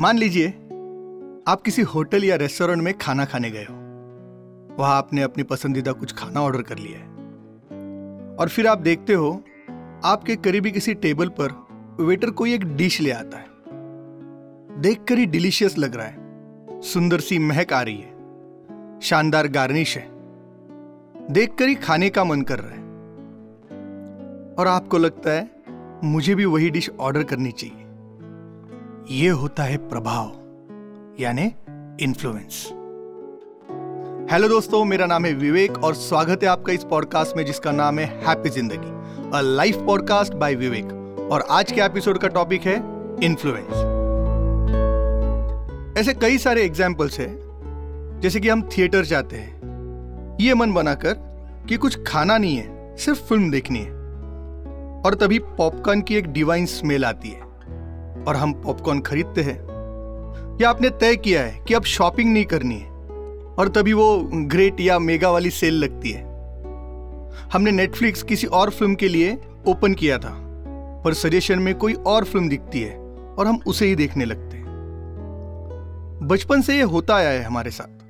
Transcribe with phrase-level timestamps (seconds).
[0.00, 0.48] मान लीजिए,
[1.48, 3.74] आप किसी होटल या रेस्टोरेंट में खाना खाने गए हो।
[4.82, 7.06] वहाँ आपने अपनी पसंदीदा कुछ खाना ऑर्डर कर लिया है।
[8.36, 9.44] और फिर आप देखते हो,
[10.04, 11.66] आपके करीबी किसी टेबल पर
[12.02, 13.46] वेटर कोई एक डिश ले आता है।
[14.80, 16.16] देखकर ही डिलीशियस लग रहा है।
[16.80, 18.12] सुंदर सी महक आ रही है।
[19.00, 20.08] शानदार गार्निश है।
[21.30, 22.82] देखकर ही खाने का मन कर रहा है।
[24.54, 25.50] और आपको लगता है,
[26.04, 27.79] मुझे भी वही डिश ऑर्डर करनी चाहिए।
[29.08, 30.26] यह होता है प्रभाव,
[31.20, 31.42] यानी
[32.04, 32.66] इन्फ्लुएंस
[34.32, 37.98] हेलो दोस्तों, मेरा नाम है विवेक और स्वागत है आपका इस पॉडकास्ट में जिसका नाम
[37.98, 40.92] है हैप्पी ज़िंदगी a life podcast by Vivek
[41.32, 42.76] और आज के एपिसोड का टॉपिक है
[43.24, 43.72] इन्फ्लुएंस
[45.98, 51.14] ऐसे कई सारे एग्जाम्पल्स हैं, जैसे कि हम थिएटर जाते हैं। ये मन बनाकर
[51.68, 53.98] कि कुछ खाना नहीं है, सिर्फ़ फ़िल्म देखनी है।
[55.06, 57.49] और तभी पॉपकॉर्न की एक डिवाइन स्मेल आती है।
[58.28, 59.70] और हम पॉपकॉर्न खरीदते हैं।
[60.60, 62.90] या आपने तय किया है कि अब शॉपिंग नहीं करनी है
[63.58, 66.30] और तभी वो ग्रेट या मेगा वाली सेल लगती है।
[67.52, 70.36] हमने नेटफ्लिक्स किसी और फ़िल्म के लिए ओपन किया था,
[71.04, 72.98] पर सजेशन में कोई और फ़िल्म दिखती है
[73.38, 74.70] और हम उसे ही देखने लगते हैं।
[76.22, 78.00] बचपन से ये होता आया है हमारे साथ।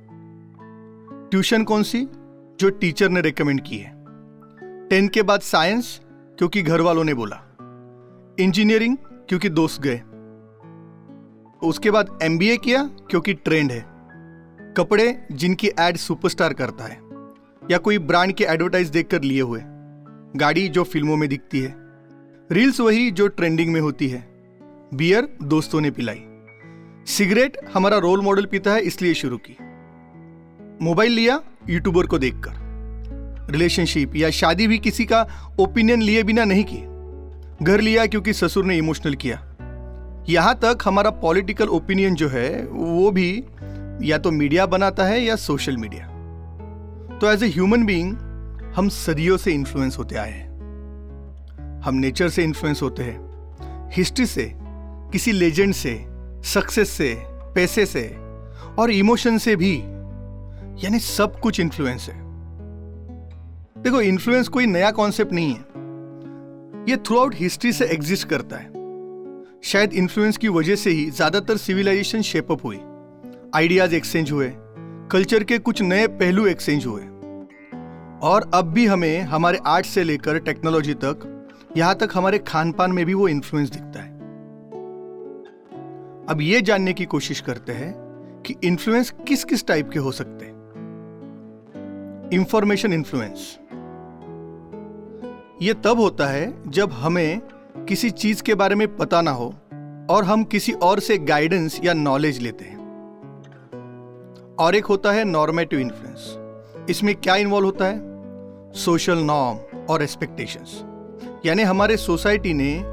[1.31, 2.07] ट्यूशन कौन सी?
[2.59, 4.05] जो टीचर ने रेकमेंड की है।
[4.87, 6.01] टेंथ के बाद साइंस
[6.37, 7.41] क्योंकि घर वालों ने बोला।
[8.39, 8.97] इंजीनियरिंग
[9.29, 10.01] क्योंकि दोस्त गए।
[11.63, 13.85] उसके बाद एमबीए किया क्योंकि ट्रेंड है।
[14.77, 16.99] कपड़े जिनकी एड सुपरस्टार करता है,
[17.71, 19.61] या कोई ब्रांड के एडवर्टाइज देखकर लिए हुए।
[20.35, 21.73] गाड़ी जो फ़िल्मों में दिखती है।
[22.51, 24.23] रील्स वही जो ट्रेंडिंग में होती है।
[24.93, 26.21] बियर दोस्तों ने पिलाई।
[27.07, 29.57] सिगरेट हमारा रोल मॉडल पीता है, इसलिए शुरू की।
[30.85, 35.21] मोबाइल लिया यूट्यूबर को देखकर। रिलेशनशिप या शादी भी किसी का
[35.59, 36.77] ओपिनियन लिए बिना नहीं की
[37.65, 39.50] घर लिया क्योंकि ससुर ने इमोशनल किया।
[40.29, 43.43] यहाँ तक हमारा पॉलिटिकल ओपिनियन जो है, वो भी
[44.01, 46.07] या तो मीडिया बनाता है या सोशल मीडिया।
[47.17, 48.17] तो एज ए ह्यूमन बीइंग
[48.75, 50.51] हम सदियों से इन्फ्लुएंस होते आए हैं।
[51.81, 53.31] हम नेचर से इन्फ्लुएंस होते हैं।
[53.93, 54.51] हिस्ट्री से,
[55.11, 56.05] किसी लेजेंड से
[56.43, 57.15] सक्सेस से,
[57.55, 58.17] पैसे से
[58.79, 59.77] और इमोशन से भी,
[60.85, 62.21] यानी सब कुछ इन्फ्लुएंस है।
[63.83, 65.65] देखो इन्फ्लुएंस कोई नया कॉन्सेप्ट नहीं है।
[66.89, 68.70] ये थ्रू आउट हिस्ट्री से एग्जिस्ट करता है।
[69.63, 72.77] शायद इन्फ्लुएंस की वजह से ही ज़्यादातर सिविलाइजेशन शेपअप हुई।
[73.55, 74.51] आइडियाज़ एक्सचेंज हुए।
[75.11, 77.01] कल्चर के कुछ नए पहलू एक्सचेंज हुए।
[78.23, 81.27] और अब भी हमें हमारे आर्ट से लेकर टेक्नोलॉजी तक,
[81.77, 84.09] यहाँ तक हमारे खान पान में भी वो इन्फ्लुएंस दिखता है।
[86.29, 87.93] अब ये जानने की कोशिश करते हैं
[88.47, 90.59] कि इन्फ्लुएंस किस किस टाइप के हो सकते हैं।
[92.33, 93.57] इंफॉर्मेशन इन्फ्लुएंस
[95.61, 97.41] ये तब होता है जब हमें
[97.91, 99.53] किसी चीज़ के बारे में पता ना हो
[100.09, 102.77] और हम किसी और से गाइडेंस या नॉलेज लेते हैं।
[104.59, 106.37] और एक होता है नॉर्मेटिव इन्फ्लुएंस
[106.89, 108.01] इसमें क्या इन्वॉल्व होता है?
[108.73, 110.83] सोशल नॉर्म और एक्सपेक्टेशंस
[111.45, 112.83] यानी हमारे सोसाइटी ने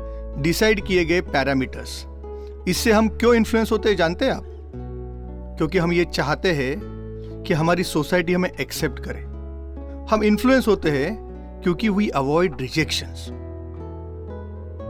[0.43, 2.05] डिसाइड किए गए पैरामीटर्स
[2.69, 4.45] इससे हम क्यों इन्फ्लुएंस होते हैं, जानते हैं आप?
[5.59, 6.81] क्योंकि हम ये चाहते हैं
[7.47, 9.21] कि हमारी सोसाइटी हमें एक्सेप्ट करे।
[10.15, 11.19] हम इन्फ्लुएंस होते हैं
[11.63, 13.45] क्योंकि वी अवॉइड रिजेक्शन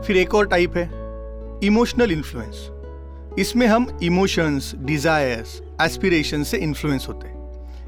[0.05, 0.87] फिर एक और टाइप है
[1.63, 2.69] इमोशनल इन्फ्लुएंस
[3.39, 7.37] इसमें हम इमोशंस डिजायर्स एस्पिरेशन से इन्फ्लुएंस होते हैं.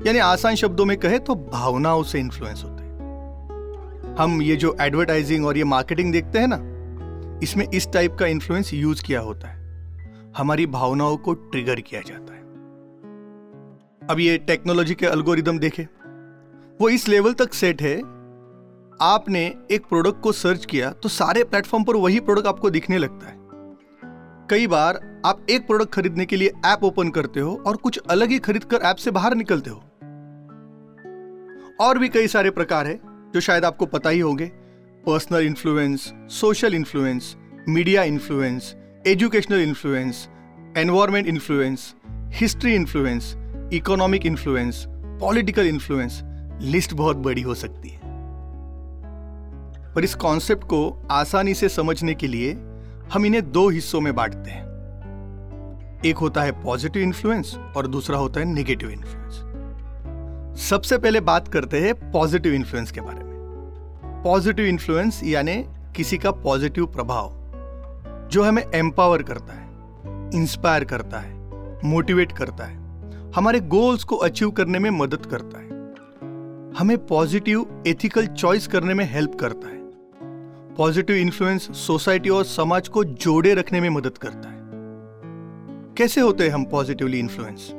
[0.08, 4.16] यानी आसान शब्दों में कहे तो भावनाओं से इन्फ्लुएंस होते हैं.
[4.20, 6.58] हम ये जो एडवर्टाइजिंग और ये मार्केटिंग देखते हैं ना,
[7.44, 9.60] इसमें इस टाइप का इन्फ्लुएंस यूज़ किया होता है.
[10.38, 12.40] हमारी भावनाओं को ट्रिगर किया जाता है.
[14.10, 15.88] अब ये टेक्नोलॉजी के अल्गोरिदम देखे.
[16.82, 17.96] वो इस लेवल तक सेट है
[19.02, 19.40] आपने
[19.72, 23.40] एक प्रोडक्ट को सर्च किया तो सारे प्लेटफॉर्म पर वही प्रोडक्ट आपको दिखने लगता है।
[24.50, 28.30] कई बार आप एक प्रोडक्ट खरीदने के लिए ऐप ओपन करते हो और कुछ अलग
[28.30, 29.78] ही खरीद कर ऐप से बाहर निकलते हो।
[31.82, 33.00] और भी कई सारे प्रकार है,
[33.34, 34.46] जो शायद आपको पता ही होंगे।
[35.06, 37.36] Personal influence social influence
[37.70, 38.76] media influence
[39.08, 40.28] educational influence
[40.78, 41.94] environment influence
[42.34, 43.34] history influence
[43.74, 46.22] economic influence political influence
[46.62, 48.01] list बहुत बड़ी हो सकती है।
[49.96, 52.52] पर इस कॉन्सेप्ट को आसानी से समझने के लिए
[53.14, 54.70] हम इन्हें दो हिस्सों में बांटते हैं।
[56.06, 59.34] एक होता है पॉजिटिव इन्फ्लुएंस और दूसरा होता है नेगेटिव इन्फ्लुएंस
[60.62, 65.56] सबसे पहले बात करते हैं पॉजिटिव इन्फ्लुएंस के बारे में। पॉजिटिव इन्फ्लुएंस यानी
[65.96, 67.30] किसी का पॉजिटिव प्रभाव,
[68.32, 69.70] जो हमें एम्पावर करता है
[70.34, 71.40] इंस्पायर करता है
[71.86, 72.80] मोटिवेट करता है,
[73.36, 75.70] हमारे गोल्स को अचीव करने में मदद करता है,
[76.80, 79.81] हमें पॉजिटिव एथिकल चॉइस करने में हेल्प करता है।
[80.78, 84.62] पॉजिटिव इन्फ्लुएंस सोसाइटी और समाज को जोड़े रखने में मदद करता है।
[85.98, 87.72] कैसे होते हैं हम पॉजिटिवली इन्फ्लुएंस?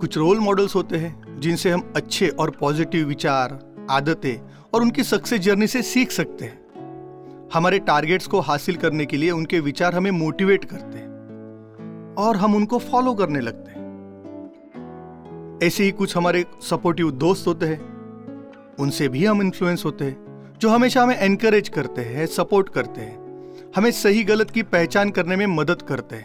[0.00, 3.58] कुछ रोल मॉडल्स होते हैं, जिनसे हम अच्छे और पॉजिटिव विचार,
[3.90, 6.60] आदतें और उनकी सक्सेस जर्नी से सीख सकते हैं।
[7.54, 12.54] हमारे टारगेट्स को हासिल करने के लिए उनके विचार हमें मोटिवेट करते हैं और हम
[12.54, 13.78] उनको फॉलो करने लगते हैं।
[15.62, 17.80] ऐसे ही कुछ हमारे सपोर्टिव दोस्त होते हैं,
[18.80, 20.27] उनसे भी हम इन्फ्लुएंस होते हैं।
[20.58, 23.16] जो हमेशा हमें एनकरेज करते हैं सपोर्ट करते हैं,
[23.76, 26.24] हमें सही गलत की पहचान करने में मदद करते हैं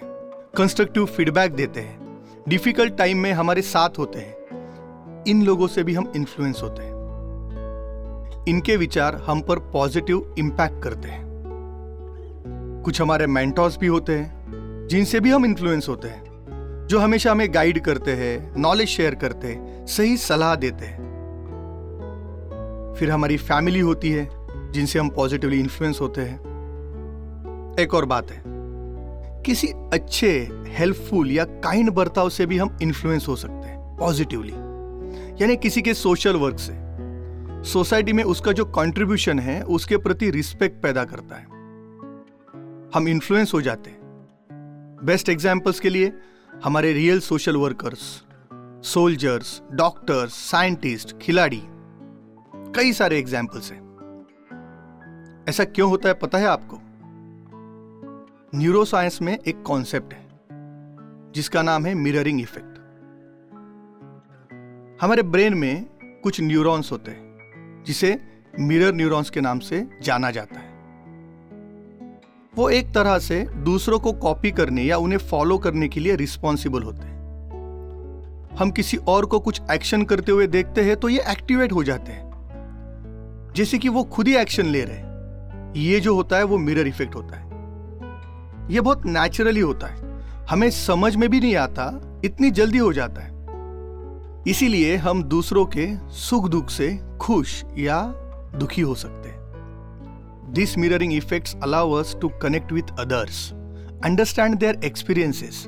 [0.58, 2.18] कंस्ट्रक्टिव फीडबैक देते हैं
[2.50, 8.46] डिफ़िकल्ट टाइम में हमारे साथ होते हैं, इन लोगों से भी हम इन्फ्लुएंस होते हैं।
[8.48, 11.24] इनके विचार हम पर पॉजिटिव इंपैक्ट करते हैं।
[12.86, 16.24] कुछ हमारे मेंटोर्स भी होते हैं, जिनसे भी हम इन्फ्लुएंस होते हैं,
[16.88, 21.13] जो हमेशा हमें गाइड करते हैं नॉलेज शेयर करते हैं, सही सलाह देते हैं।
[23.00, 24.28] फिर हमारी फैमिली होती है,
[24.72, 26.40] जिनसे हम पॉजिटिवली इन्फ्लुएंस होते हैं।
[27.80, 28.44] एक और बात है,
[29.46, 34.54] किसी अच्छे हेल्पफुल या काइंड बर्ताव से भी हम इन्फ्लुएंस हो सकते हैं पॉजिटिवली
[35.42, 36.74] यानी किसी के सोशल वर्क से।
[37.64, 41.46] सोसाइटी में उसका जो कंट्रीब्यूशन है, उसके प्रति रिस्पेक्ट पैदा करता है।
[42.96, 44.00] हम इन्फ्लुएंस हो जाते हैं।
[45.04, 46.14] बेस्ट एग्जाम्पल्स के लिए,
[46.64, 48.24] हमारे real social workers
[48.88, 51.62] soldiers doctors scientist खिलाड़ी
[52.76, 53.82] कई सारे एग्जाम्पल्स हैं।
[55.50, 56.80] ऐसा क्यों होता है पता है आपको?
[58.56, 60.28] न्यूरोसाइंस में एक कॉन्सेप्ट है,
[61.32, 62.78] जिसका नाम है मिररिंग इफ़ेक्ट
[65.02, 65.86] हमारे ब्रेन में
[66.24, 68.20] कुछ न्यूरॉन्स होते हैं, जिसे
[68.60, 70.72] मिरर न्यूरॉन्स के नाम से जाना जाता है।
[72.56, 76.84] वो एक तरह से दूसरों को कॉपी करने या उन्हें फॉलो करने के लिए रिस्पॉन्सिबल
[76.84, 77.14] होते हैं।
[78.58, 82.12] हम किसी और को कुछ एक्शन करते हुए देखते हैं तो ये एक्टिवेट हो जाते
[82.12, 82.33] हैं।
[83.56, 85.04] जैसे कि वो खुद ही एक्शन ले रहे
[85.80, 87.44] ये जो होता है, वो मिरर इफ़ेक्ट होता है।
[88.74, 91.86] ये बहुत नेचुरली होता है। हमें समझ में भी नहीं आता,
[92.26, 93.32] इतनी जल्दी हो जाता है।
[94.48, 98.02] इसीलिए हम दूसरों के सुख दुख से खुश या
[98.56, 99.44] दुखी हो सकते हैं।
[100.54, 103.52] This mirroring effect allow us to connect with others
[104.06, 105.66] understand their experiences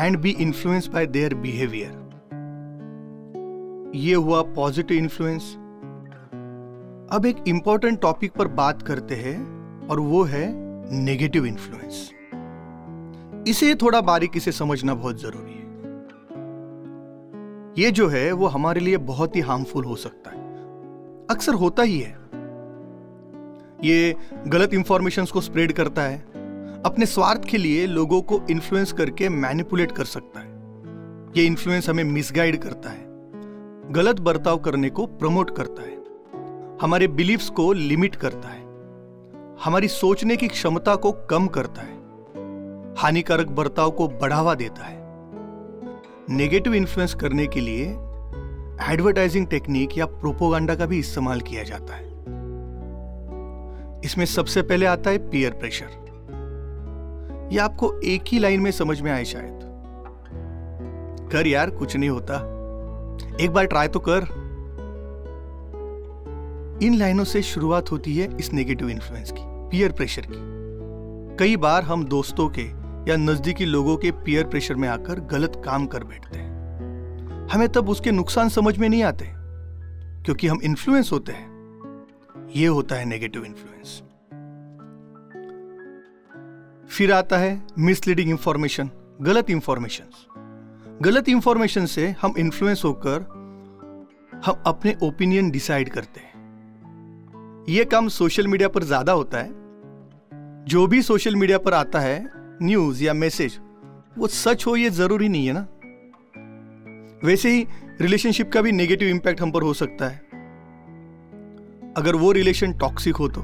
[0.00, 2.00] and be influenced by their behaviour
[3.94, 5.56] ये हुआ पॉजिटिव इन्फ्लुएंस
[7.12, 9.36] अब एक इंपॉर्टेंट टॉपिक पर बात करते हैं,
[9.88, 10.52] और वो है
[10.94, 12.10] नेगेटिव इन्फ्लुएंस
[13.48, 15.66] इसे थोड़ा बारीकी से समझना बहुत ज़रूरी है.
[17.78, 20.36] ये जो है, वो हमारे लिए बहुत ही हार्मफुल हो सकता है.
[21.30, 22.18] अक्सर होता ही है.
[23.84, 24.16] ये
[24.48, 26.18] गलत इंफॉर्मेशन को स्प्रेड करता है.
[26.86, 30.50] अपने स्वार्थ के लिए लोगों को इन्फ्लुएंस करके मैनिपुलेट कर सकता है.
[31.36, 33.04] ये इन्फ्लुएंस हमें मिसगाइड करता है.
[33.92, 36.01] गलत बर्ताव करने को प्रमोट करता है.
[36.82, 38.62] हमारे बिलीफ्स को लिमिट करता है।
[39.64, 41.94] हमारी सोचने की क्षमता को कम करता है।
[42.94, 44.98] हानिकारक बर्ताव को बढ़ावा देता है।
[46.30, 47.84] नेगेटिव इन्फ्लुएंस करने के लिए
[48.92, 52.06] एडवर्टाइजिंग टेक्निक या प्रोपोगंडा का भी इस्तेमाल किया जाता है।
[54.04, 56.02] इसमें सबसे पहले आता है पियर प्रेशर।
[57.52, 59.60] यह आपको एक ही लाइन में समझ में आए शायद।
[61.32, 62.36] कर यार, कुछ नहीं होता।
[63.40, 64.41] एक बार ट्राई तो कर।
[66.82, 71.82] इन लाइनों से शुरुआत होती है इस नेगेटिव इन्फ्लुएंस की पियर प्रेशर की। कई बार
[71.82, 72.62] हम दोस्तों के
[73.10, 77.88] या नजदीकी लोगों के पियर प्रेशर में आकर गलत काम कर बैठते हैं। हमें तब
[77.88, 79.26] उसके नुकसान समझ में नहीं आते,
[80.24, 81.50] क्योंकि हम इन्फ्लुएंस होते हैं।
[82.56, 84.02] यह होता है नेगेटिव इन्फ्लुएंस
[86.90, 88.90] फिर आता है मिसलीडिंग इंफॉर्मेशन
[89.22, 90.04] गलत इंफॉर्मेशन
[91.02, 93.24] गलत इंफॉर्मेशन से हम इन्फ्लुएंस होकर
[94.46, 96.31] हम अपने ओपिनियन डिसाइड करते हैं।
[97.68, 99.50] यह काम सोशल मीडिया पर ज़्यादा होता है।
[100.64, 102.30] जो भी सोशल मीडिया पर आता है
[102.62, 103.58] न्यूज़ या मैसेज
[104.18, 105.66] वो सच हो ये ज़रूरी नहीं है ना।
[107.24, 107.66] वैसे ही
[108.00, 110.18] रिलेशनशिप का भी नेगेटिव इंपैक्ट हम पर हो सकता है।
[111.96, 113.42] अगर वो रिलेशन टॉक्सिक हो तो।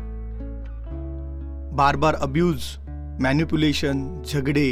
[1.76, 2.76] बार बार अब्यूज
[3.22, 4.68] मैनिपुलेशन झगड़े,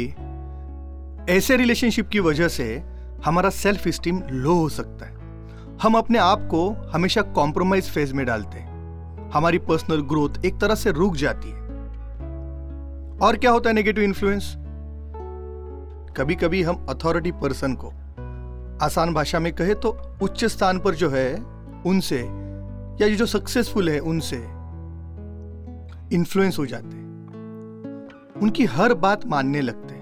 [1.29, 2.83] ऐसे रिलेशनशिप की वजह से
[3.25, 5.15] हमारा सेल्फ स्टीम लो हो सकता है।
[5.81, 8.66] हम अपने आप को हमेशा कॉम्प्रोमाइज फ़ेज़ में डालते हैं।
[9.33, 11.57] हमारी पर्सनल ग्रोथ एक तरह से रुक जाती है।
[13.21, 14.55] और क्या होता है नेगेटिव इन्फ्लुएंस
[16.17, 17.87] कभी कभी हम अथॉरिटी पर्सन को
[18.85, 21.35] आसान भाषा में कहे तो उच्च स्थान पर जो है,
[21.85, 22.19] उनसे,
[23.01, 24.37] या जो सक्सेसफुल है, उनसे
[26.15, 26.97] इन्फ्लुएंस हो जाते
[28.39, 29.97] उनकी हर बात मानने लगते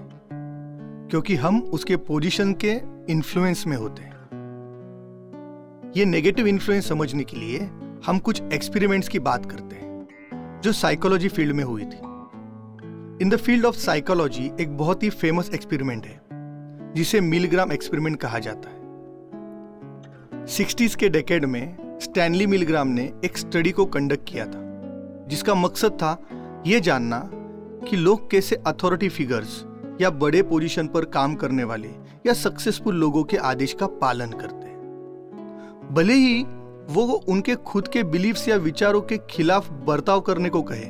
[1.10, 2.72] क्योंकि हम उसके पोजीशन के
[3.12, 4.14] इन्फ्लुएंस में होते हैं।
[5.96, 7.58] ये नेगेटिव इन्फ्लुएंस समझने के लिए
[8.06, 11.96] हम कुछ एक्सपेरिमेंट्स की बात करते हैं, जो साइकोलॉजी फ़ील्ड में हुई थी।
[13.22, 16.20] In the field of psychology एक बहुत ही फ़ेमस एक्सपेरिमेंट है,
[16.94, 23.70] जिसे मिलग्राम एक्सपेरिमेंट कहा जाता है। सिक्सटीज के डेकेड में स्टैनली मिलग्राम ने एक स्टडी
[23.70, 24.60] को कंडक्ट किया था,
[25.28, 26.16] जिसका मकसद था
[26.66, 27.20] यह जानना
[27.88, 29.64] कि लोग कैसे अथॉरिटी फिगर्स
[30.00, 31.88] या बड़े पोजीशन पर काम करने वाले
[32.26, 36.44] या सक्सेसफुल लोगों के आदेश का पालन करते हैं। भले ही
[36.90, 40.84] वो उनके खुद के बिलीफ्स या विचारों के खिलाफ बर्ताव करने को कहे।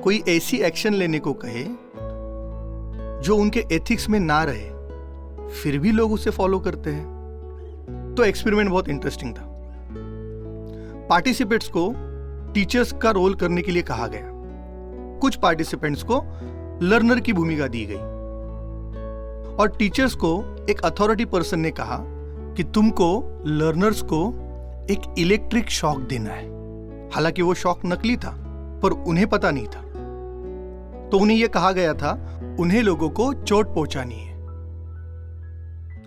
[0.00, 1.64] कोई ऐसी एक्शन लेने को कहे,
[3.22, 4.70] जो उनके एथिक्स में ना रहे,
[5.48, 7.18] फिर भी लोग उसे फॉलो करते हैं।
[8.16, 9.44] तो एक्सपेरिमेंट बहुत इंटरेस्टिंग था।
[11.10, 11.94] पार्टिसिपेंट्स को
[12.52, 14.24] टीचर्स का रोल करने के लिए कहा गया।
[15.18, 16.24] कुछ पार्टिसिपेंट्स को
[16.82, 18.18] लर्नर की भूमिका दी गई।
[19.56, 22.17] और टीचर्स को एक अथॉरिटी पर्सन ने कहा
[22.58, 24.28] कि तुमको लर्नर्स को,
[24.90, 26.46] एक इलेक्ट्रिक शॉक देना है।
[27.10, 28.30] हालाँकि वो शॉक नकली था,
[28.82, 29.80] पर उन्हें पता नहीं था।
[31.08, 34.34] तो उन्हें यह कहा गया था, उन्हें लोगों को चोट पहुंचानी है।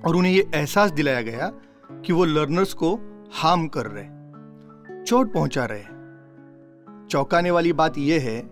[0.01, 1.51] और उन्हें यह एहसास दिलाया गया
[2.05, 2.99] कि वो लर्नर्स को
[3.33, 4.05] हार्म कर रहे
[5.03, 5.83] चोट पहुँचा रहे
[7.07, 8.43] चौंकाने वाली बात यह है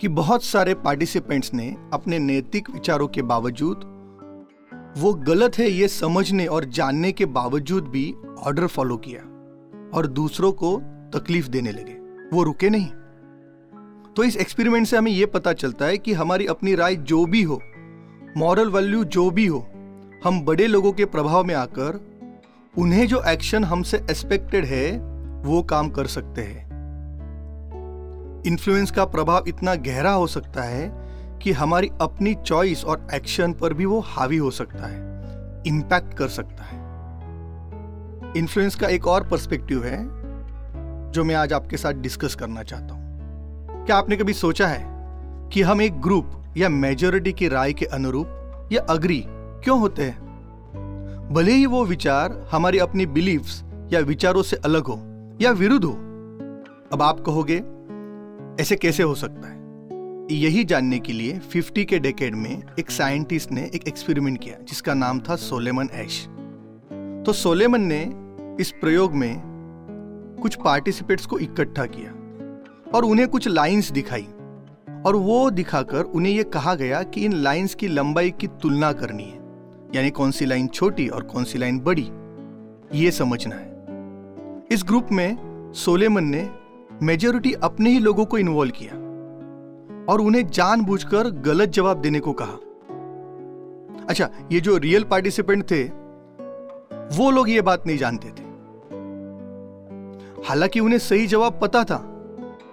[0.00, 3.95] कि बहुत सारे पार्टिसिपेंट्स ने अपने नैतिक विचारों के बावजूद
[4.96, 9.20] वो गलत है ये समझने और जानने के बावजूद भी ऑर्डर फॉलो किया
[9.94, 10.76] और दूसरों को
[11.14, 11.92] तकलीफ़ देने लगे।
[12.36, 12.86] वो रुके नहीं।
[14.14, 17.42] तो इस एक्सपेरिमेंट से हमें यह पता चलता है कि हमारी अपनी राय जो भी
[17.42, 17.62] हो
[18.36, 19.66] मॉरल वैल्यू जो भी हो,
[20.24, 22.00] हम बड़े लोगों के प्रभाव में आकर
[22.78, 24.98] उन्हें जो एक्शन हमसे एक्सपेक्टेड है,
[25.42, 26.66] वो काम कर सकते हैं।
[28.46, 31.05] इन्फ्लुएंस का प्रभाव इतना गहरा हो सकता है
[31.42, 35.06] कि हमारी अपनी चॉइस और एक्शन पर भी वो हावी हो सकता है
[35.66, 36.86] इंपैक्ट कर सकता है।
[38.36, 39.98] इन्फ्लुएंस का एक और पर्सपेक्टिव है,
[41.12, 43.06] जो मैं आज आपके साथ डिस्कस करना चाहता हूँ।
[43.86, 44.84] क्या आपने कभी सोचा है
[45.52, 48.26] कि हम एक ग्रुप या मेजोरिटी की राय के अनुरूप
[48.72, 50.26] या अग्री क्यों होते हैं?
[51.32, 55.00] भले ही वो विचार हमारी अपनी बिलीफ्स या विचारों से अलग हो
[55.40, 55.92] या विरुद्ध हो।
[56.92, 57.62] अब आप कहोगे,
[58.62, 59.55] ऐसे कैसे हो सकता है?
[60.30, 64.94] यही जानने के लिए 50 के डेकेड में एक साइंटिस्ट ने एक एक्सपेरिमेंट किया, जिसका
[64.94, 66.26] नाम था सोलेमन एश
[67.26, 68.00] तो सोलेमन ने
[68.60, 69.42] इस प्रयोग में
[70.42, 72.10] कुछ पार्टिसिपेट्स को इकट्ठा किया
[72.94, 74.26] और उन्हें कुछ लाइंस दिखाई।
[75.06, 79.24] और वो दिखाकर उन्हें यह कहा गया कि इन लाइंस की लंबाई की तुलना करनी
[79.24, 79.38] है।
[79.94, 82.08] यानी कौन सी लाइन छोटी और कौन सी लाइन बड़ी,
[82.94, 86.48] ये समझना है। इस ग्रुप में सोलेमन ने
[87.02, 89.05] मेजोरिटी अपने ही लोगों को इन्वॉल्व किया।
[90.08, 92.58] और उन्हें जानबूझकर गलत जवाब देने को कहा।
[94.08, 95.82] अच्छा ये जो रियल पार्टिसिपेंट थे,
[97.16, 98.44] वो लोग ये बात नहीं जानते थे।
[100.48, 101.96] हालाँकि उन्हें सही जवाब पता था,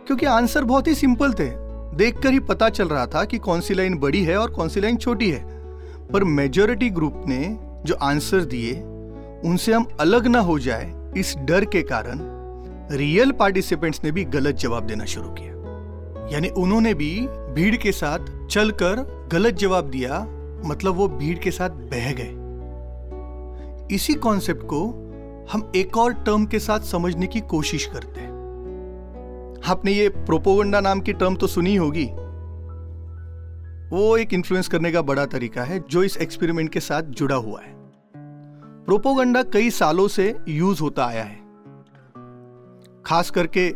[0.08, 1.50] क्योंकि आंसर बहुत ही सिंपल थे।
[1.96, 4.82] देखकर ही पता चल रहा था कि कौन सी लाइन बड़ी है और कौन सी
[4.82, 5.44] लाइन छोटी है।
[6.08, 8.74] पर मेजोरिटी ग्रुप ने जो आंसर दिए,
[9.46, 12.20] उनसे हम अलग ना हो जाए इस डर के कारण
[12.92, 15.53] रियल पार्टिसिपेंट्स ने भी गलत जवाब देना शुरू किया।
[16.32, 18.96] यानी उन्होंने भी भीड़ के साथ चलकर
[19.32, 20.20] गलत जवाब दिया
[20.66, 22.32] मतलब वो भीड़ के साथ बह गए।
[23.96, 24.86] इसी कॉन्सेप्ट को
[25.52, 28.32] हम एक और टर्म के साथ समझने की कोशिश करते हैं।
[29.66, 32.06] आपने ये प्रोपोगंडा नाम की टर्म तो सुनी होगी।
[33.96, 37.62] वो एक इन्फ्लुएंस करने का बड़ा तरीका है, जो इस एक्सपेरिमेंट के साथ जुड़ा हुआ
[37.62, 37.74] है।
[38.86, 41.40] प्रोपोगंडा कई सालों से यूज़ होता आया है।
[43.06, 43.70] खास करके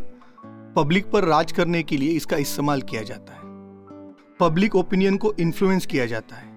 [0.78, 3.40] पब्लिक पर राज करने के लिए इसका इस्तेमाल किया जाता है।
[4.40, 6.48] पब्लिक ओपिनियन को इन्फ्लुएंस किया जाता है।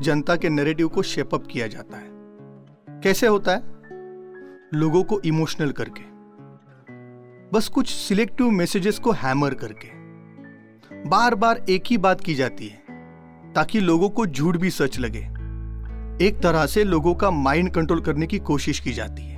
[0.00, 2.06] जनता के नैरेटिव को शेपअप किया जाता है।
[3.00, 3.62] कैसे होता है?
[4.74, 6.00] लोगों को इमोशनल करके।
[7.50, 9.88] बस कुछ सिलेक्टिव मैसेजेस को हैमर करके।
[11.08, 12.82] बार बार एक ही बात की जाती है,
[13.52, 15.28] ताकि लोगों को झूठ भी सच लगे।
[16.26, 19.36] एक तरह से लोगों का माइंड कंट्रोल करने की कोशिश की जाती है।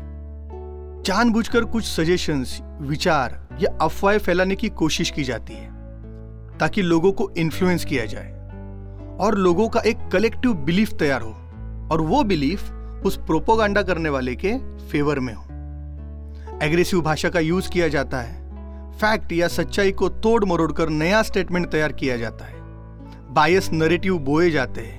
[1.02, 5.70] जानबूझकर कुछ सजेशंस विचार या अफवाहें फैलाने की कोशिश की जाती है,
[6.58, 8.32] ताकि लोगों को इन्फ्लुएंस किया जाए
[9.20, 11.30] और लोगों का एक कलेक्टिव बिलीफ तैयार हो
[11.92, 12.72] और वो बिलीफ
[13.06, 15.42] उस प्रोपोगांडा करने वाले के फेवर में हो।
[16.62, 18.48] एग्रेसिव भाषा का यूज़ किया जाता है।
[18.92, 22.58] फैक्ट या सच्चाई को तोड़ मरोड़ कर नया स्टेटमेंट तैयार किया जाता है।
[23.34, 24.98] बायस नरेटिव बोए जाते हैं।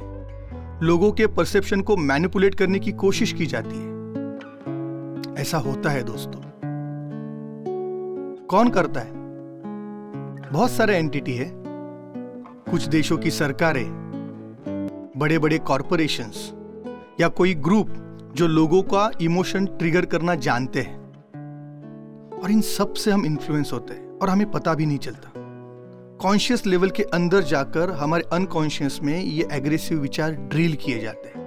[0.83, 3.89] लोगों के परसेप्शन को मैनिपुलेट करने की कोशिश की जाती है।
[5.41, 6.48] ऐसा होता है, दोस्तों।
[8.49, 9.11] कौन करता है?
[10.51, 11.51] बहुत सारे एंटिटी है।
[12.71, 13.89] कुछ देशों की सरकारें
[15.17, 16.53] बड़े बड़े कॉरपोरेशंस
[17.21, 17.87] या कोई ग्रुप
[18.35, 20.99] जो लोगों का इमोशन ट्रिगर करना जानते हैं।
[22.43, 25.31] और इन सबसे हम इन्फ्लुएंस होते हैं और हमें पता भी नहीं चलता।
[26.21, 31.45] कॉन्शियस लेवल के अंदर जाकर हमारे अनकॉन्शियस में ये एग्रेसिव विचार ड्रिल किए जाते हैं।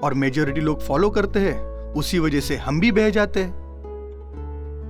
[0.00, 1.60] और मेजोरिटी लोग फॉलो करते हैं,
[1.92, 3.63] उसी वजह से हम भी बह जाते हैं।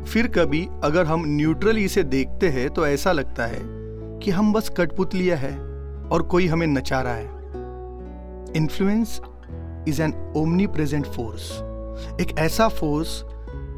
[0.05, 3.61] फिर कभी अगर हम न्यूट्रली इसे देखते हैं तो ऐसा लगता है
[4.21, 5.53] कि हम बस कठपुतलिया है
[6.09, 7.29] और कोई हमें नचा रहा है।
[8.57, 9.21] Influence
[9.89, 10.15] is an
[10.67, 11.51] omnipresent force
[12.21, 13.23] एक ऐसा फोर्स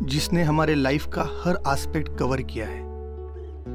[0.02, 2.84] जिसने हमारे लाइफ का हर एस्पेक्ट कवर किया है।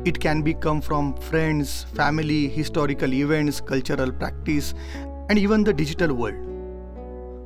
[0.08, 6.12] It can be come from friends family historical events cultural practice and even the digital
[6.12, 6.50] world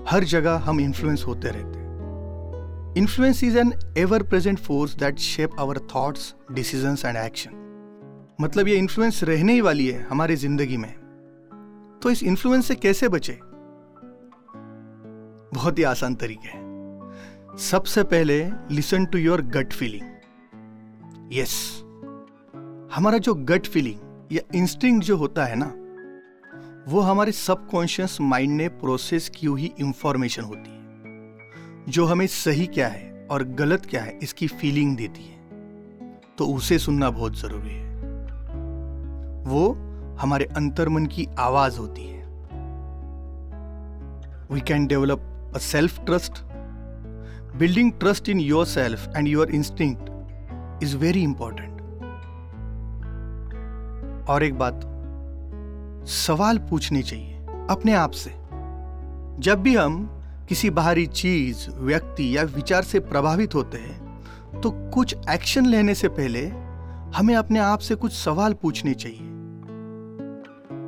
[0.09, 1.84] हर जगह हम इन्फ्लुएंस होते रहते हैं।
[2.97, 7.63] Influence is an ever present force that shape our thoughts decisions and action
[8.41, 10.93] मतलब ये influence रहने ही वाली है हमारी ज़िंदगी में।
[12.03, 13.37] तो इस इन्फ्लुएंस से कैसे बचे?
[15.53, 16.63] बहुत ही आसान तरीके है।
[17.57, 18.37] सबसे पहले
[18.71, 21.55] listen to your gut feeling yes
[22.95, 25.71] हमारा जो गट फीलिंग या इंस्टिंग जो होता है ना,
[26.87, 30.84] वो हमारे सबकॉन्शियस माइंड ने प्रोसेस की हुई इंफॉर्मेशन होती है।
[31.89, 35.35] जो हमें सही क्या है और गलत क्या है, इसकी फीलिंग देती है।
[36.37, 37.95] तो उसे सुनना बहुत ज़रूरी है।
[39.43, 39.73] वो
[40.19, 42.25] हमारे अंतर्मन की आवाज़ होती है।
[44.51, 46.43] We can develop a self trust
[47.55, 50.09] building trust in yourself and your instinct
[50.83, 51.81] is very important
[54.29, 54.81] और एक बात,
[56.07, 57.37] सवाल पूछने चाहिए
[57.69, 58.29] अपने आप से।
[59.41, 60.14] जब भी हम
[60.49, 64.05] किसी बाहरी चीज़, व्यक्ति या विचार से प्रभावित होते हैं
[64.61, 66.47] तो कुछ एक्शन लेने से पहले
[67.17, 69.19] हमें अपने आप से कुछ सवाल पूछने चाहिए।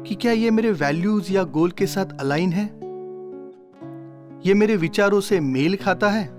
[0.08, 2.66] कि क्या ये मेरे वैल्यूज़ या गोल के साथ अलाइन है?
[4.46, 6.30] ये मेरे विचारों से मेल खाता है?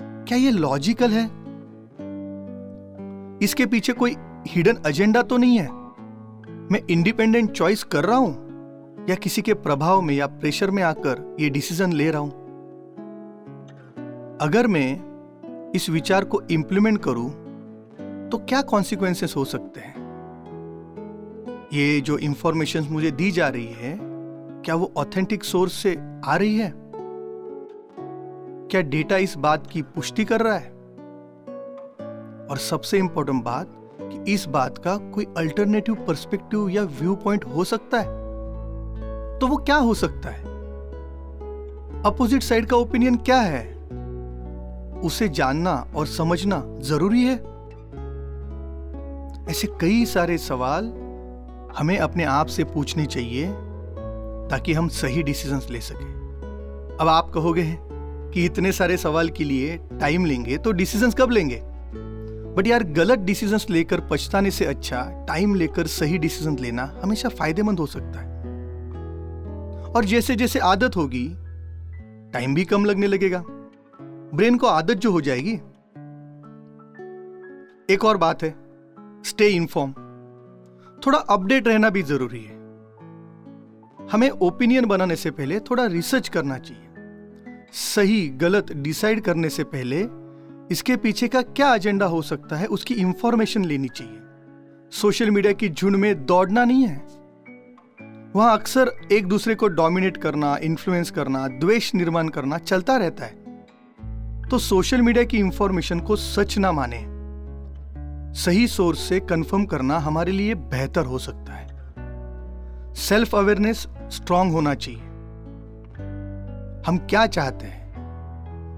[0.00, 1.26] क्या ये लॉजिकल है?
[3.42, 4.16] इसके पीछे कोई
[4.48, 5.68] हिडन एजेंडा तो नहीं है?
[6.72, 8.43] मैं इंडिपेंडेंट चॉइस कर रहा हूँ?
[9.08, 12.30] या किसी के प्रभाव में या प्रेशर में आकर ये डिसीज़न ले रहा हूँ।
[14.42, 17.30] अगर मैं इस विचार को इंप्लीमेंट करूँ
[18.30, 19.94] तो क्या कॉन्सिक्वेंसेस हो सकते हैं?
[21.72, 23.98] ये जो इंफॉर्मेशन मुझे दी जा रही है,
[24.64, 26.72] क्या वो ऑथेंटिक सोर्स से आ रही है?
[28.70, 30.70] क्या डेटा इस बात की पुष्टि कर रहा है?
[32.50, 37.64] और सबसे इंपॉर्टेंट बात कि इस बात का कोई अल्टरनेटिव पर्सपेक्टिव या व्यू पॉइंट हो
[37.64, 38.23] सकता है?
[39.40, 40.44] तो वो क्या हो सकता है?
[42.02, 43.74] अपोजिट साइड का ओपिनियन क्या है?
[45.00, 47.34] उसे जानना और समझना ज़रूरी है?
[49.50, 50.84] ऐसे कई सारे सवाल
[51.78, 53.52] हमें अपने आप से पूछने चाहिए
[54.50, 56.04] ताकि हम सही डिसीजंस ले सके।
[56.96, 57.78] अब आप कहोगे
[58.34, 61.62] कि इतने सारे सवाल के लिए टाइम लेंगे तो डिसीजंस कब लेंगे?
[62.56, 67.78] बट यार गलत डिसीज़न लेकर पछताने से अच्छा टाइम लेकर सही डिसीज़न लेना हमेशा फ़ायदेमंद
[67.78, 68.33] हो सकता है।
[69.96, 71.28] और जैसे जैसे आदत होगी
[72.32, 73.44] टाइम भी कम लगने लगेगा।
[74.34, 75.52] ब्रेन को आदत जो हो जाएगी।
[77.94, 78.54] एक और बात है
[79.24, 79.92] स्टे इन्फॉर्म
[81.06, 82.54] थोड़ा अपडेट रहना भी ज़रूरी है।
[84.08, 86.82] हमें ओपिनियन बनाने से पहले थोड़ा रिसर्च करना चाहिए।
[87.72, 90.06] सही, गलत डिसाइड करने से पहले
[90.70, 94.18] इसके पीछे का क्या एजेंडा हो सकता है, उसकी इंफॉर्मेशन लेनी चाहिए।
[94.92, 97.23] सोशल मीडिया की झुंड में दौड़ना नहीं है।
[98.36, 103.44] वहाँ अक्सर एक दूसरे को डोमिनेट करना इन्फ्लुएंस करना, द्वेष निर्माण करना चलता रहता है।
[104.42, 107.04] तो सोशल मीडिया की इंफॉर्मेशन को सच ना माने।
[108.34, 111.68] सही सोर्स से कंफर्म करना हमारे लिए बेहतर हो सकता है।
[112.94, 115.00] सेल्फ अवेयरनेस स्ट्रांग होना चाहिए।
[116.86, 117.94] हम क्या चाहते हैं?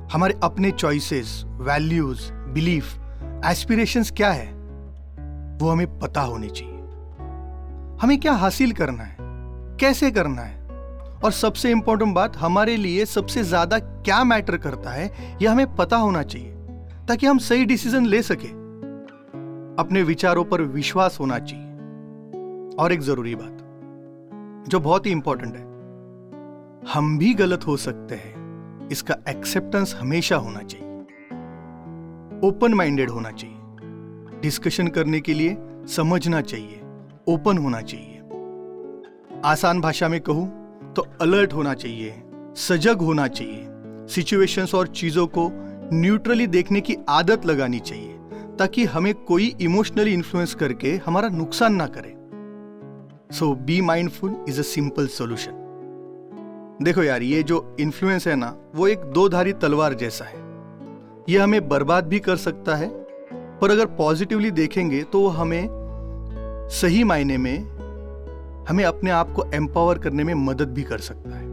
[0.08, 2.98] हमारे अपने चॉइसेस वैल्यूज़ बिलीफ
[3.44, 4.52] एस्पिरेशंस क्या है?
[5.58, 6.74] वो हमें पता होनी चाहिए।
[8.02, 9.15] हमें क्या हासिल करना है?
[9.80, 10.66] कैसे करना है?
[11.24, 15.96] और सबसे इंपॉर्टेंट बात, हमारे लिए सबसे ज़्यादा क्या मैटर करता है, यह हमें पता
[15.96, 16.52] होना चाहिए,
[17.08, 18.48] ताकि हम सही डिसीज़न ले सके।
[19.82, 21.64] अपने विचारों पर विश्वास होना चाहिए।
[22.76, 23.58] और एक ज़रूरी बात,
[24.68, 25.64] जो बहुत ही इंपॉर्टेंट है,
[26.92, 30.86] हम भी गलत हो सकते हैं। इसका एक्सेप्टेंस हमेशा होना चाहिए।
[32.48, 33.56] ओपन माइंडेड होना चाहिए।
[34.40, 36.80] डिस्कशन करने के लिए समझना चाहिए।
[37.28, 38.15] ओपन होना चाहिए।
[39.44, 42.14] आसान भाषा में कहूँ तो अलर्ट होना चाहिए,
[42.56, 43.64] सजग होना चाहिए।
[44.10, 45.48] सिचुएशंस और चीज़ों को
[45.92, 48.12] न्यूट्रली देखने की आदत लगानी चाहिए,
[48.58, 52.14] ताकि हमें कोई इमोशनली इन्फ्लुएंस करके हमारा नुकसान ना करे।
[53.32, 55.64] So be mindful is a simple solution
[56.82, 60.44] देखो यार, ये जो इन्फ्लुएंस है ना, वो एक दो धारी तलवार जैसा है।
[61.28, 62.88] ये हमें बर्बाद भी कर सकता है,
[63.60, 65.68] पर अगर पॉजिटिवली देखेंगे तो वो हमें
[66.72, 67.76] सही मायने में
[68.68, 71.46] हमें अपने आप को एम्पावर करने में मदद भी कर सकता है।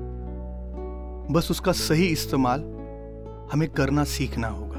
[1.33, 2.59] बस उसका सही इस्तेमाल
[3.53, 4.73] हमें करना सीखना होगा।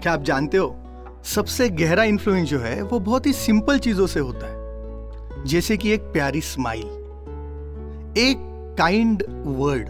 [0.00, 0.76] क्या आप जानते हो,
[1.24, 4.58] सबसे गहरा इन्फ्लुएंस जो है, वो बहुत ही सिंपल चीज़ों से होता है।
[5.44, 6.86] जैसे कि एक प्यारी स्माइल
[8.18, 8.36] एक
[8.78, 9.88] काइंड वर्ड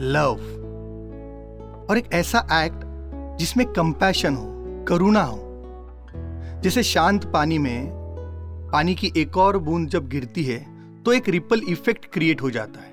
[0.00, 0.34] लव
[1.90, 2.80] और एक ऐसा एक्ट
[3.38, 4.46] जिसमें कंपैशन हो,
[4.88, 5.40] करुणा हो।
[6.64, 7.99] जैसे शांत पानी में
[8.72, 10.58] पानी की एक और बूंद जब गिरती है
[11.02, 12.92] तो एक रिपल इफ़ेक्ट क्रिएट हो जाता है।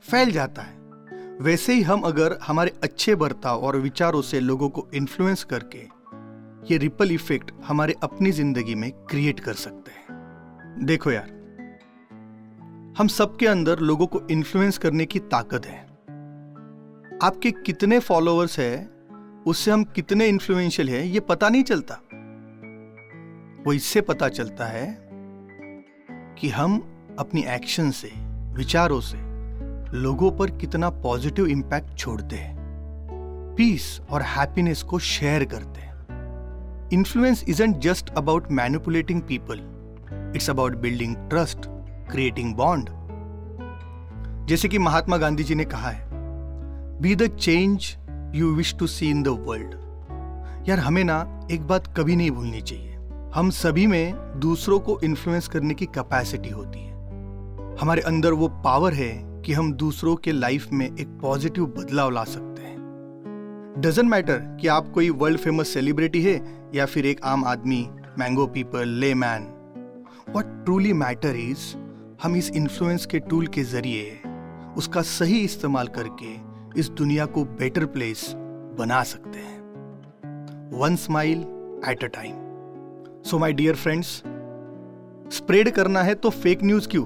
[0.00, 4.86] फैल जाता है। वैसे ही हम अगर हमारे अच्छे बर्ताव और विचारों से लोगों को
[4.94, 5.78] इन्फ्लुएंस करके
[6.70, 11.28] ये रिपल इफ़ेक्ट हमारे अपनी ज़िंदगी में क्रिएट कर सकते हैं। देखो यार,
[12.98, 15.82] हम सबके अंदर लोगों को इन्फ्लुएंस करने की ताकत है।
[17.22, 18.90] आपके कितने फॉलोअर्स है,
[19.46, 22.00] उससे हम कितने इन्फ्लुएंशियल है, ये पता नहीं चलता।
[23.66, 24.86] वो इससे पता चलता है
[26.38, 26.76] कि हम
[27.18, 28.10] अपनी एक्शन से,
[28.54, 29.18] विचारों से
[29.96, 32.56] लोगों पर कितना पॉजिटिव इंपैक्ट छोड़ते हैं।
[33.56, 39.60] पीस और हैप्पीनेस को शेयर करते हैं। Influence isn't just about manipulating people
[40.36, 41.58] it's about building trust
[42.10, 42.88] creating bond
[44.48, 46.08] जैसे कि महात्मा गांधी जी ने कहा है
[47.02, 47.94] be the change
[48.34, 52.60] you wish to see in the world यार, हमें ना एक बात कभी नहीं भूलनी
[52.60, 52.93] चाहिए।
[53.34, 56.92] हम सभी में दूसरों को इन्फ्लुएंस करने की कैपेसिटी होती है।
[57.76, 62.24] हमारे अंदर वो पावर है कि हम दूसरों के लाइफ में एक पॉजिटिव बदलाव ला
[62.24, 62.76] सकते हैं।
[63.78, 66.36] डजेंट मैटर कि आप कोई वर्ल्ड फ़ेमस सेलिब्रिटी है
[66.74, 69.42] या फिर एक आम आदमी mango people layman
[70.36, 71.76] what truly matter is
[72.22, 74.20] हम इस इन्फ्लुएंस के टूल के ज़रिए
[74.76, 76.34] उसका सही इस्तेमाल करके
[76.80, 78.32] इस दुनिया को बेटर प्लेस
[78.78, 79.60] बना सकते हैं।
[80.78, 81.38] One smile
[81.88, 82.43] at a time
[83.24, 84.08] so my dear friends
[85.32, 87.04] spread करना है तो फेक न्यूज़ क्यों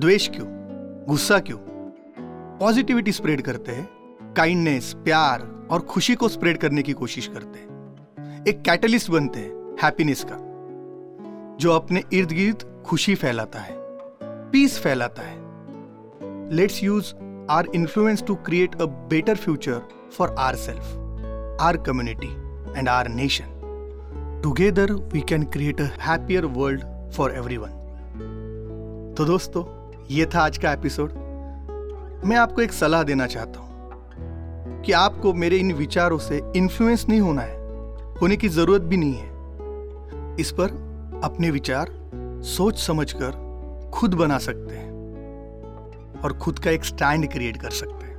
[0.00, 0.46] द्वेष क्यों
[1.06, 1.58] गुस्सा क्यों
[2.60, 8.44] पॉजिटिविटी स्प्रेड करते हैं काइंडनेस प्यार और खुशी को स्प्रेड करने की कोशिश करते हैं
[8.48, 10.36] एक कैटलिस्ट बनते हैं हैप्पीनेस का
[11.60, 13.76] जो अपने इर्द गिर्द खुशी फैलाता है
[14.52, 15.36] पीस फैलाता है
[16.56, 17.14] let's use
[17.50, 19.82] our influence to create a better future
[20.18, 22.34] for our self our community
[22.78, 23.57] and our nation
[24.42, 27.56] together we can create a happier world for every
[29.14, 29.64] तो दोस्तों,
[30.10, 31.12] ये था आज का एपिसोड
[32.24, 37.20] मैं आपको एक सलाह देना चाहता हूँ कि आपको मेरे इन विचारों से इन्फ्लुएंस नहीं
[37.20, 37.56] होना है,
[38.20, 40.64] होने की ज़रूरत भी नहीं है। इस पर
[41.24, 41.86] अपने विचार
[42.44, 44.92] सोच समझकर खुद बना सकते हैं
[46.24, 48.18] और खुद का एक स्टैंड क्रिएट कर सकते हैं।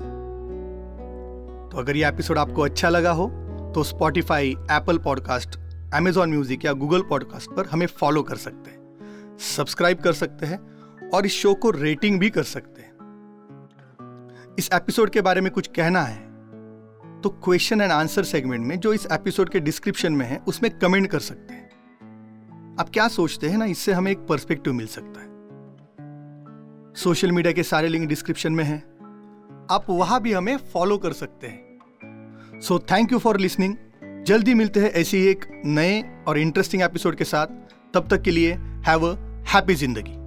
[1.72, 3.32] तो अगर ये एपिसोड आपको अच्छा लगा हो
[3.76, 9.38] तो Spotify Apple podcast Amazon music या गूगल पॉडकास्ट पर हमें फॉलो कर सकते हैं
[9.38, 10.60] सब्सक्राइब कर सकते हैं
[11.10, 12.88] और इस शो को रेटिंग भी कर सकते हैं।
[14.60, 16.28] इस एपिसोड के बारे में कुछ कहना है
[17.22, 21.08] तो क्वेश्चन एंड आंसर सेगमेंट में जो इस एपिसोड के डिस्क्रिप्शन में है, उसमें कमेंट
[21.08, 21.68] कर सकते हैं।
[22.80, 25.28] आप क्या सोचते हैं ना, इससे हमें एक पर्सपेक्टिव मिल सकता है।
[26.96, 28.78] सोशल मीडिया के सारे लिंक डिस्क्रिप्शन में है।
[29.72, 33.76] आप वहाँ भी हमें फॉलो कर सकते हैं। So thank you for listening
[34.30, 37.48] जल्दी मिलते हैं ऐसे ही एक नए और इंटरेस्टिंग एपिसोड के साथ।
[37.94, 38.54] तब तक के लिए
[38.88, 39.16] हैव अ
[39.54, 40.19] हैप्पी ज़िंदगी।